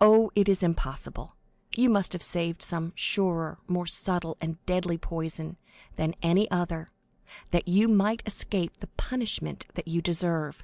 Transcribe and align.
Oh, 0.00 0.30
it 0.34 0.48
is 0.48 0.62
impossible—you 0.62 1.90
must 1.90 2.14
have 2.14 2.22
saved 2.22 2.62
some 2.62 2.92
surer, 2.94 3.58
more 3.68 3.84
subtle 3.84 4.38
and 4.40 4.64
deadly 4.64 4.96
poison 4.96 5.58
than 5.96 6.14
any 6.22 6.50
other, 6.50 6.90
that 7.50 7.68
you 7.68 7.86
might 7.86 8.22
escape 8.24 8.78
the 8.78 8.86
punishment 8.96 9.66
that 9.74 9.88
you 9.88 10.00
deserve. 10.00 10.62